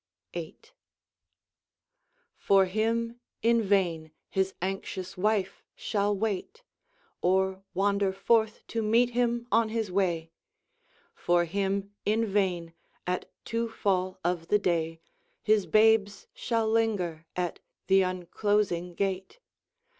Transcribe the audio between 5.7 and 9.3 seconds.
shall wait, Or wander forth to meet